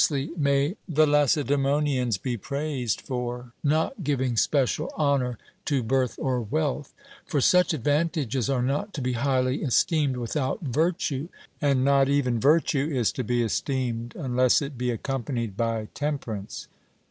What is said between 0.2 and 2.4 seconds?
may the Lacedaemonians be